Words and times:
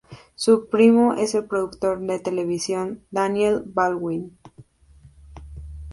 Su 0.33 0.67
primo 0.67 1.13
es 1.13 1.35
el 1.35 1.45
productor 1.45 1.99
de 2.01 2.17
televisión 2.19 3.05
Daniel 3.11 3.61
Baldwin. 3.67 4.35